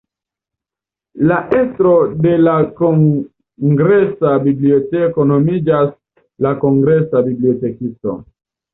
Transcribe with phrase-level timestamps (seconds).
[1.31, 1.91] La estro
[2.27, 5.95] de la Kongresa Biblioteko nomiĝas
[6.49, 8.23] la Kongresa Bibliotekisto.